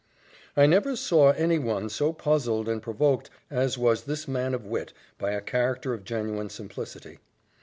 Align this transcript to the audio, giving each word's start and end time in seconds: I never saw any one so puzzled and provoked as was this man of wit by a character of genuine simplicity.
I 0.57 0.65
never 0.65 0.95
saw 0.95 1.29
any 1.33 1.59
one 1.59 1.87
so 1.87 2.11
puzzled 2.11 2.67
and 2.67 2.81
provoked 2.81 3.29
as 3.51 3.77
was 3.77 4.05
this 4.05 4.27
man 4.27 4.55
of 4.55 4.65
wit 4.65 4.93
by 5.19 5.29
a 5.33 5.41
character 5.41 5.93
of 5.93 6.05
genuine 6.05 6.49
simplicity. 6.49 7.19